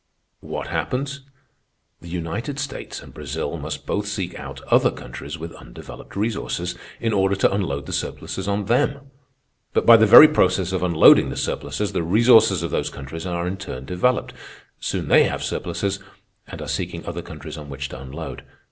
[0.39, 1.21] "What happens?
[2.01, 7.13] The United States and Brazil must both seek out other countries with undeveloped resources, in
[7.13, 9.11] order to unload the surpluses on them.
[9.73, 13.45] But by the very process of unloading the surpluses, the resources of those countries are
[13.45, 14.33] in turn developed.
[14.79, 15.99] Soon they have surpluses,
[16.47, 18.41] and are seeking other countries on which to unload.